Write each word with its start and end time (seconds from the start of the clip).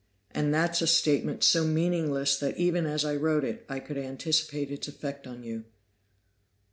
And 0.31 0.51
that's 0.51 0.81
a 0.81 0.87
statement 0.87 1.43
so 1.43 1.63
meaningless 1.63 2.35
that 2.39 2.57
even 2.57 2.87
as 2.87 3.05
I 3.05 3.15
wrote 3.15 3.43
it, 3.43 3.63
I 3.69 3.79
could 3.79 3.99
anticipate 3.99 4.71
its 4.71 4.87
effect 4.87 5.27
on 5.27 5.43
you. 5.43 5.65